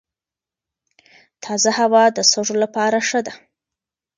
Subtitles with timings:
[1.43, 3.33] تازه هوا د سږو لپاره ښه ده.